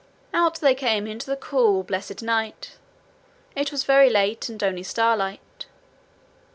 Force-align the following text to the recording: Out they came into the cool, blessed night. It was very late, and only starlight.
Out 0.33 0.59
they 0.61 0.73
came 0.73 1.05
into 1.05 1.27
the 1.29 1.35
cool, 1.35 1.83
blessed 1.83 2.23
night. 2.23 2.71
It 3.55 3.71
was 3.71 3.83
very 3.83 4.09
late, 4.09 4.49
and 4.49 4.63
only 4.63 4.81
starlight. 4.81 5.67